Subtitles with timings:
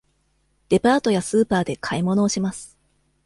[0.69, 2.75] デパートやスーパーで買い物をします。